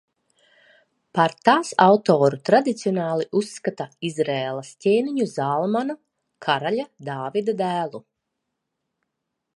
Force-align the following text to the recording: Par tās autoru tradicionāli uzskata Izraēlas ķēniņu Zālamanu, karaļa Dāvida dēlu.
Par 1.17 1.33
tās 1.49 1.73
autoru 1.85 2.39
tradicionāli 2.51 3.27
uzskata 3.41 3.87
Izraēlas 4.11 4.73
ķēniņu 4.87 5.29
Zālamanu, 5.35 5.97
karaļa 6.47 6.91
Dāvida 7.11 7.59
dēlu. 7.65 8.07